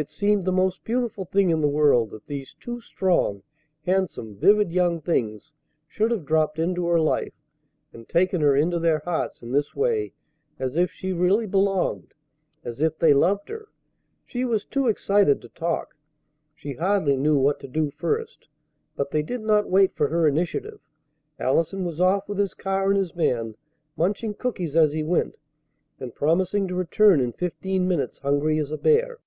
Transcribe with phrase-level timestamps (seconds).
[0.00, 3.42] It seemed the most beautiful thing in the world that these two strong,
[3.84, 5.54] handsome, vivid young things
[5.88, 7.32] should have dropped into her life
[7.92, 10.12] and taken her into their hearts in this way
[10.56, 12.14] as if she really belonged,
[12.62, 13.70] as if they loved her!
[14.24, 15.96] She was too excited to talk.
[16.54, 18.46] She hardly knew what to do first.
[18.94, 20.78] But they did not wait for her initiative.
[21.40, 23.56] Allison was off with his car and his man,
[23.96, 25.38] munching cookies as he went,
[25.98, 29.18] and promising to return in fifteen minutes hungry as a bear.